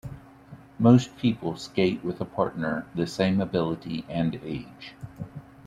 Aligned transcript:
Most 0.79 1.15
people 1.17 1.57
skate 1.57 2.03
with 2.03 2.19
a 2.21 2.25
partner 2.25 2.87
the 2.95 3.05
same 3.05 3.39
ability 3.39 4.03
and 4.09 4.33
age. 4.43 4.93